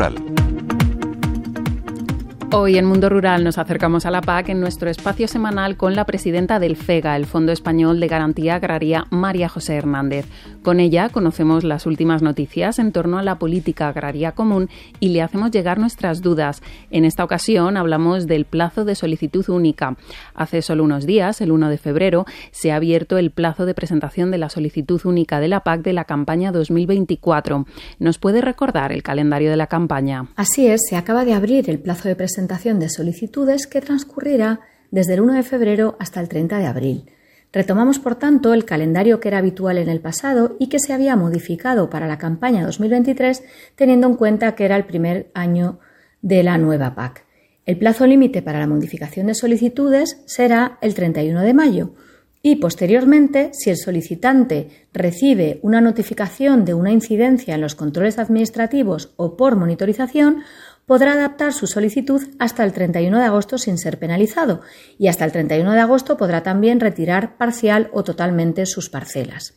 Rural. 0.00 0.49
Hoy 2.52 2.78
en 2.78 2.84
Mundo 2.84 3.08
Rural 3.08 3.44
nos 3.44 3.58
acercamos 3.58 4.06
a 4.06 4.10
la 4.10 4.22
PAC 4.22 4.48
en 4.48 4.60
nuestro 4.60 4.90
espacio 4.90 5.28
semanal 5.28 5.76
con 5.76 5.94
la 5.94 6.04
presidenta 6.04 6.58
del 6.58 6.74
FEGA, 6.74 7.14
el 7.14 7.26
Fondo 7.26 7.52
Español 7.52 8.00
de 8.00 8.08
Garantía 8.08 8.56
Agraria, 8.56 9.06
María 9.10 9.48
José 9.48 9.76
Hernández. 9.76 10.26
Con 10.62 10.80
ella 10.80 11.10
conocemos 11.10 11.62
las 11.62 11.86
últimas 11.86 12.22
noticias 12.22 12.80
en 12.80 12.90
torno 12.90 13.18
a 13.18 13.22
la 13.22 13.38
política 13.38 13.86
agraria 13.86 14.32
común 14.32 14.68
y 14.98 15.10
le 15.10 15.22
hacemos 15.22 15.52
llegar 15.52 15.78
nuestras 15.78 16.22
dudas. 16.22 16.60
En 16.90 17.04
esta 17.04 17.22
ocasión 17.22 17.76
hablamos 17.76 18.26
del 18.26 18.46
plazo 18.46 18.84
de 18.84 18.96
solicitud 18.96 19.48
única. 19.48 19.96
Hace 20.34 20.60
solo 20.60 20.82
unos 20.82 21.06
días, 21.06 21.40
el 21.40 21.52
1 21.52 21.70
de 21.70 21.78
febrero, 21.78 22.26
se 22.50 22.72
ha 22.72 22.76
abierto 22.76 23.16
el 23.16 23.30
plazo 23.30 23.64
de 23.64 23.74
presentación 23.74 24.32
de 24.32 24.38
la 24.38 24.50
solicitud 24.50 25.00
única 25.04 25.38
de 25.38 25.46
la 25.46 25.60
PAC 25.60 25.82
de 25.82 25.92
la 25.92 26.04
campaña 26.04 26.50
2024. 26.50 27.64
¿Nos 28.00 28.18
puede 28.18 28.40
recordar 28.40 28.90
el 28.90 29.04
calendario 29.04 29.50
de 29.50 29.56
la 29.56 29.68
campaña? 29.68 30.26
Así 30.34 30.66
es, 30.66 30.80
se 30.88 30.96
acaba 30.96 31.24
de 31.24 31.32
abrir 31.32 31.70
el 31.70 31.78
plazo 31.78 32.08
de 32.08 32.16
presentación 32.16 32.39
de 32.48 32.88
solicitudes 32.88 33.66
que 33.66 33.80
transcurrirá 33.80 34.60
desde 34.90 35.14
el 35.14 35.20
1 35.20 35.34
de 35.34 35.42
febrero 35.42 35.96
hasta 35.98 36.20
el 36.20 36.28
30 36.28 36.58
de 36.58 36.66
abril. 36.66 37.04
Retomamos, 37.52 37.98
por 37.98 38.14
tanto, 38.14 38.54
el 38.54 38.64
calendario 38.64 39.18
que 39.18 39.28
era 39.28 39.38
habitual 39.38 39.78
en 39.78 39.88
el 39.88 40.00
pasado 40.00 40.56
y 40.58 40.68
que 40.68 40.78
se 40.78 40.92
había 40.92 41.16
modificado 41.16 41.90
para 41.90 42.06
la 42.06 42.18
campaña 42.18 42.64
2023, 42.64 43.42
teniendo 43.74 44.06
en 44.06 44.14
cuenta 44.14 44.54
que 44.54 44.64
era 44.64 44.76
el 44.76 44.84
primer 44.84 45.30
año 45.34 45.80
de 46.22 46.42
la 46.42 46.58
nueva 46.58 46.94
PAC. 46.94 47.24
El 47.66 47.78
plazo 47.78 48.06
límite 48.06 48.42
para 48.42 48.60
la 48.60 48.66
modificación 48.66 49.26
de 49.26 49.34
solicitudes 49.34 50.22
será 50.26 50.78
el 50.80 50.94
31 50.94 51.42
de 51.42 51.54
mayo 51.54 51.94
y, 52.42 52.56
posteriormente, 52.56 53.50
si 53.52 53.68
el 53.68 53.76
solicitante 53.76 54.86
recibe 54.94 55.58
una 55.62 55.80
notificación 55.80 56.64
de 56.64 56.74
una 56.74 56.90
incidencia 56.90 57.54
en 57.54 57.60
los 57.60 57.74
controles 57.74 58.18
administrativos 58.18 59.12
o 59.16 59.36
por 59.36 59.56
monitorización, 59.56 60.42
podrá 60.90 61.12
adaptar 61.12 61.52
su 61.52 61.68
solicitud 61.68 62.20
hasta 62.40 62.64
el 62.64 62.72
31 62.72 63.16
de 63.16 63.24
agosto 63.24 63.58
sin 63.58 63.78
ser 63.78 64.00
penalizado 64.00 64.60
y 64.98 65.06
hasta 65.06 65.24
el 65.24 65.30
31 65.30 65.70
de 65.70 65.78
agosto 65.78 66.16
podrá 66.16 66.42
también 66.42 66.80
retirar 66.80 67.36
parcial 67.36 67.90
o 67.92 68.02
totalmente 68.02 68.66
sus 68.66 68.90
parcelas. 68.90 69.54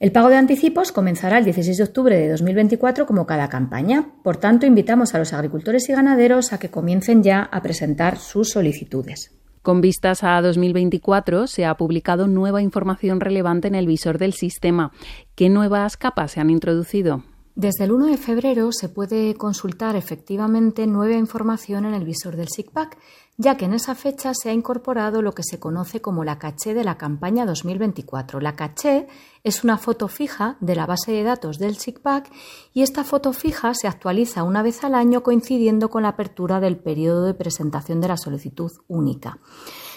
El 0.00 0.10
pago 0.10 0.30
de 0.30 0.36
anticipos 0.36 0.90
comenzará 0.90 1.36
el 1.36 1.44
16 1.44 1.76
de 1.76 1.84
octubre 1.84 2.16
de 2.16 2.30
2024 2.30 3.04
como 3.04 3.26
cada 3.26 3.50
campaña. 3.50 4.14
Por 4.22 4.38
tanto, 4.38 4.64
invitamos 4.64 5.14
a 5.14 5.18
los 5.18 5.34
agricultores 5.34 5.86
y 5.90 5.92
ganaderos 5.92 6.54
a 6.54 6.58
que 6.58 6.70
comiencen 6.70 7.22
ya 7.22 7.42
a 7.42 7.60
presentar 7.60 8.16
sus 8.16 8.48
solicitudes. 8.48 9.32
Con 9.60 9.82
vistas 9.82 10.24
a 10.24 10.40
2024, 10.40 11.46
se 11.46 11.66
ha 11.66 11.74
publicado 11.76 12.26
nueva 12.26 12.62
información 12.62 13.20
relevante 13.20 13.68
en 13.68 13.74
el 13.74 13.86
visor 13.86 14.16
del 14.16 14.32
sistema. 14.32 14.92
¿Qué 15.34 15.50
nuevas 15.50 15.98
capas 15.98 16.32
se 16.32 16.40
han 16.40 16.48
introducido? 16.48 17.22
Desde 17.56 17.84
el 17.84 17.92
1 17.92 18.06
de 18.06 18.16
febrero 18.16 18.72
se 18.72 18.88
puede 18.88 19.36
consultar 19.36 19.94
efectivamente 19.94 20.88
nueva 20.88 21.14
información 21.14 21.84
en 21.84 21.94
el 21.94 22.04
visor 22.04 22.34
del 22.34 22.48
SIGPAC, 22.48 22.98
ya 23.36 23.56
que 23.56 23.66
en 23.66 23.74
esa 23.74 23.94
fecha 23.94 24.32
se 24.34 24.50
ha 24.50 24.52
incorporado 24.52 25.22
lo 25.22 25.34
que 25.34 25.44
se 25.44 25.60
conoce 25.60 26.00
como 26.00 26.24
la 26.24 26.40
caché 26.40 26.74
de 26.74 26.82
la 26.82 26.98
campaña 26.98 27.46
2024. 27.46 28.40
La 28.40 28.56
caché 28.56 29.06
es 29.44 29.62
una 29.62 29.78
foto 29.78 30.08
fija 30.08 30.56
de 30.60 30.74
la 30.74 30.86
base 30.86 31.12
de 31.12 31.22
datos 31.22 31.58
del 31.58 31.76
SIGPAC 31.76 32.28
y 32.72 32.82
esta 32.82 33.04
foto 33.04 33.32
fija 33.32 33.72
se 33.74 33.86
actualiza 33.86 34.42
una 34.42 34.64
vez 34.64 34.82
al 34.82 34.96
año 34.96 35.22
coincidiendo 35.22 35.90
con 35.90 36.02
la 36.02 36.08
apertura 36.10 36.58
del 36.58 36.76
periodo 36.76 37.24
de 37.24 37.34
presentación 37.34 38.00
de 38.00 38.08
la 38.08 38.16
solicitud 38.16 38.72
única. 38.88 39.38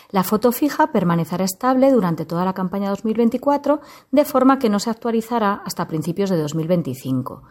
La 0.10 0.24
foto 0.24 0.52
fija 0.52 0.92
permanecerá 0.92 1.44
estable 1.44 1.92
durante 1.92 2.26
toda 2.26 2.46
la 2.46 2.54
campaña 2.54 2.90
2024, 2.90 3.82
de 4.12 4.26
forma 4.26 4.58
que 4.58 4.70
no 4.70 4.80
se 4.80 4.90
actualizará 4.90 5.62
hasta 5.66 5.88
principios 5.88 6.30
de 6.30 6.38
2025. 6.38 7.44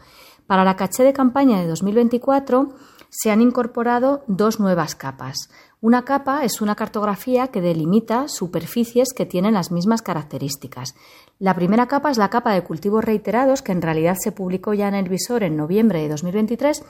Para 0.47 0.65
la 0.65 0.77
caché 0.77 1.03
de 1.03 1.13
campaña 1.13 1.61
de 1.61 1.67
2024 1.67 2.71
se 3.09 3.31
han 3.31 3.41
incorporado 3.41 4.25
dos 4.27 4.61
nuevas 4.61 4.95
capas. 4.95 5.51
Una 5.81 6.05
capa 6.05 6.45
es 6.45 6.61
una 6.61 6.75
cartografía 6.75 7.48
que 7.48 7.61
delimita 7.61 8.29
superficies 8.29 9.13
que 9.13 9.27
tienen 9.27 9.55
las 9.55 9.70
mismas 9.70 10.03
características. 10.03 10.95
La 11.39 11.55
primera 11.55 11.86
capa 11.86 12.11
es 12.11 12.19
la 12.19 12.30
capa 12.30 12.53
de 12.53 12.63
cultivos 12.63 13.05
reiterados, 13.05 13.63
que 13.63 13.73
en 13.73 13.83
realidad 13.83 14.17
se 14.19 14.33
publicó 14.33 14.73
ya 14.75 14.89
en 14.89 14.95
el 14.95 15.09
visor 15.09 15.42
en 15.42 15.57
noviembre 15.57 16.01
de 16.01 16.09
2023 16.09 16.83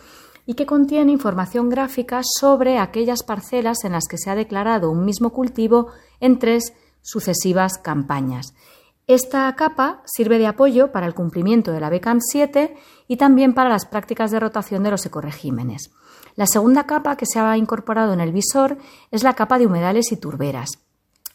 y 0.46 0.54
que 0.54 0.64
contiene 0.64 1.12
información 1.12 1.68
gráfica 1.68 2.22
sobre 2.22 2.78
aquellas 2.78 3.22
parcelas 3.24 3.84
en 3.84 3.92
las 3.92 4.06
que 4.08 4.16
se 4.16 4.30
ha 4.30 4.34
declarado 4.34 4.90
un 4.90 5.04
mismo 5.04 5.30
cultivo 5.30 5.88
en 6.20 6.38
tres 6.38 6.72
sucesivas 7.02 7.78
campañas. 7.78 8.54
Esta 9.08 9.54
capa 9.54 10.02
sirve 10.04 10.38
de 10.38 10.46
apoyo 10.46 10.90
para 10.90 11.06
el 11.06 11.14
cumplimiento 11.14 11.72
de 11.72 11.80
la 11.80 11.90
BECAM 11.90 12.20
7 12.20 12.76
y 13.06 13.16
también 13.16 13.54
para 13.54 13.68
las 13.68 13.86
prácticas 13.86 14.30
de 14.30 14.40
rotación 14.40 14.82
de 14.82 14.90
los 14.90 15.06
ecoregímenes. 15.06 15.90
La 16.34 16.46
segunda 16.46 16.86
capa 16.86 17.16
que 17.16 17.26
se 17.26 17.38
ha 17.38 17.56
incorporado 17.56 18.12
en 18.12 18.20
el 18.20 18.32
visor 18.32 18.78
es 19.10 19.22
la 19.22 19.34
capa 19.34 19.58
de 19.58 19.66
humedales 19.66 20.10
y 20.10 20.16
turberas. 20.16 20.85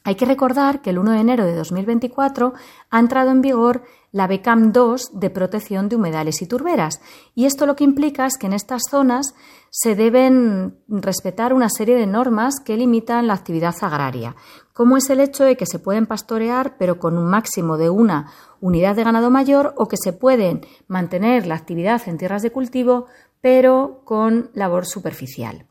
Hay 0.04 0.16
que 0.16 0.26
recordar 0.26 0.82
que 0.82 0.90
el 0.90 0.98
1 0.98 1.12
de 1.12 1.20
enero 1.20 1.46
de 1.46 1.56
2024 1.56 2.54
ha 2.90 3.00
entrado 3.00 3.30
en 3.30 3.42
vigor 3.42 3.84
la 4.12 4.26
BECAM 4.28 4.72
2 4.72 5.20
de 5.20 5.30
protección 5.30 5.90
de 5.90 5.96
humedales 5.96 6.42
y 6.42 6.48
turberas. 6.48 7.02
Y 7.36 7.46
esto 7.46 7.66
lo 7.66 7.76
que 7.76 7.84
implica 7.84 8.26
es 8.26 8.38
que 8.38 8.48
en 8.48 8.54
estas 8.54 8.84
zonas 8.90 9.36
se 9.70 9.96
deben 9.96 10.80
respetar 10.88 11.54
una 11.54 11.70
serie 11.70 11.96
de 11.96 12.08
normas 12.08 12.60
que 12.60 12.78
limitan 12.78 13.28
la 13.28 13.36
actividad 13.36 13.76
agraria, 13.82 14.36
como 14.74 14.98
es 14.98 15.10
el 15.12 15.20
hecho 15.20 15.44
de 15.44 15.56
que 15.56 15.68
se 15.68 15.80
pueden 15.80 16.08
pastorear 16.08 16.78
pero 16.78 17.00
con 17.00 17.18
un 17.18 17.30
máximo 17.30 17.78
de 17.78 17.90
una 17.92 18.32
unidad 18.60 18.96
de 18.96 19.04
ganado 19.04 19.30
mayor 19.30 19.74
o 19.78 19.88
que 19.88 19.98
se 19.98 20.14
pueden 20.14 20.62
mantener 20.88 21.46
la 21.46 21.56
actividad 21.56 22.02
en 22.08 22.18
tierras 22.18 22.42
de 22.42 22.52
cultivo 22.52 23.06
pero 23.40 24.02
con 24.04 24.50
labor 24.54 24.86
superficial. 24.86 25.68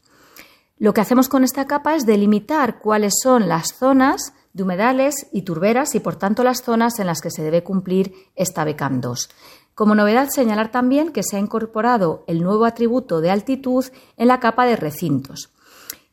Lo 0.81 0.95
que 0.95 1.03
hacemos 1.03 1.29
con 1.29 1.45
esta 1.45 1.67
capa 1.67 1.95
es 1.95 2.07
delimitar 2.07 2.79
cuáles 2.79 3.13
son 3.23 3.49
las 3.49 3.75
zonas 3.79 4.33
de 4.55 4.63
humedales 4.63 5.27
y 5.31 5.43
turberas 5.43 5.95
y 5.95 6.01
por 6.01 6.17
tanto 6.17 6.43
las 6.43 6.63
zonas 6.63 6.99
en 6.99 7.07
las 7.07 7.21
que 7.21 7.31
se 7.31 7.43
debe 7.43 7.63
cumplir 7.63 8.15
esta 8.35 8.65
BECAM 8.65 9.03
2. 9.03 9.29
Como 9.75 9.95
novedad, 9.95 10.31
señalar 10.31 10.71
también 10.71 11.13
que 11.13 11.23
se 11.23 11.37
ha 11.37 11.39
incorporado 11.39 12.25
el 12.29 12.43
nuevo 12.43 12.65
atributo 12.65 13.21
de 13.21 13.31
altitud 13.31 13.85
en 14.17 14.29
la 14.29 14.41
capa 14.41 14.65
de 14.65 14.77
recintos. 14.77 15.53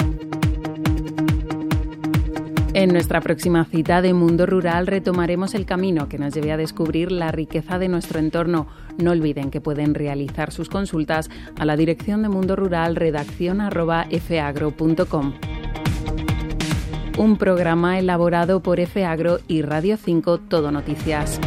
En 2.73 2.91
nuestra 2.91 3.21
próxima 3.21 3.63
cita 3.63 4.01
de 4.01 4.13
Mundo 4.13 4.45
Rural 4.45 4.87
retomaremos 4.87 5.55
el 5.55 5.65
camino 5.65 6.09
que 6.09 6.17
nos 6.17 6.33
lleve 6.33 6.51
a 6.51 6.57
descubrir 6.57 7.13
la 7.13 7.31
riqueza 7.31 7.79
de 7.79 7.87
nuestro 7.87 8.19
entorno. 8.19 8.67
No 8.97 9.11
olviden 9.11 9.51
que 9.51 9.61
pueden 9.61 9.93
realizar 9.93 10.51
sus 10.51 10.67
consultas 10.67 11.29
a 11.57 11.63
la 11.63 11.77
dirección 11.77 12.23
de 12.23 12.29
Mundo 12.29 12.57
Rural 12.57 12.97
redacción. 12.97 13.61
Un 17.17 17.37
programa 17.37 17.99
elaborado 17.99 18.61
por 18.61 18.79
FAgro 18.87 19.39
y 19.47 19.61
Radio 19.61 19.97
5 19.97 20.37
Todo 20.39 20.71
Noticias. 20.71 21.39